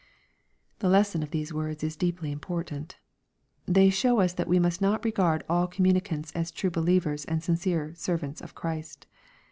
The 0.79 0.89
lesson 0.89 1.21
of 1.21 1.29
these 1.29 1.53
words 1.53 1.83
is 1.83 1.95
deeply 1.95 2.31
important. 2.31 2.97
They 3.67 3.91
Bhow 3.91 4.19
us 4.23 4.33
that 4.33 4.47
we 4.47 4.57
must 4.57 4.81
not 4.81 5.05
regard 5.05 5.43
all 5.47 5.67
communicants 5.67 6.31
as 6.31 6.49
true 6.51 6.71
believers 6.71 7.23
and 7.25 7.43
sincere 7.43 7.93
servants 7.93 8.41
of 8.41 8.55
Christ. 8.55 9.05